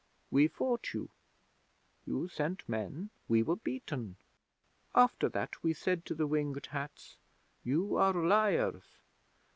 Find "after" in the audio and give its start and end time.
4.95-5.29